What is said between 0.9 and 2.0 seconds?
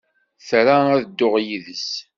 ad dduɣ yid-s.